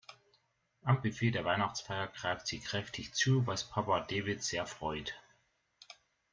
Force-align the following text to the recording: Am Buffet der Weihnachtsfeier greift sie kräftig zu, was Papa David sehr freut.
Am 0.83 0.99
Buffet 1.03 1.29
der 1.29 1.45
Weihnachtsfeier 1.45 2.07
greift 2.07 2.47
sie 2.47 2.59
kräftig 2.59 3.13
zu, 3.13 3.45
was 3.45 3.69
Papa 3.69 3.99
David 3.99 4.41
sehr 4.41 4.65
freut. 4.65 5.13